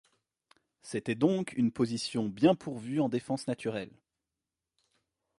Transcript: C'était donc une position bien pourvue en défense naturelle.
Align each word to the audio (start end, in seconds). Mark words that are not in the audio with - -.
C'était 0.81 1.13
donc 1.13 1.53
une 1.57 1.71
position 1.71 2.27
bien 2.27 2.55
pourvue 2.55 2.99
en 3.01 3.07
défense 3.07 3.45
naturelle. 3.45 3.91